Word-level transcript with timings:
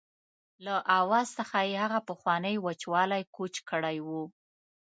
له 0.65 0.75
آواز 0.99 1.27
څخه 1.39 1.57
یې 1.69 1.75
هغه 1.83 1.99
پخوانی 2.09 2.55
وچوالی 2.65 3.23
کوچ 3.35 3.55
کړی 3.69 3.97
و. 4.07 4.09